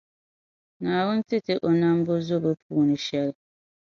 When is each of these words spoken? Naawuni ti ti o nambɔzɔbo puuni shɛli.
Naawuni 0.81 1.23
ti 1.29 1.37
ti 1.45 1.53
o 1.67 1.69
nambɔzɔbo 1.79 2.49
puuni 2.63 2.95
shɛli. 3.05 3.33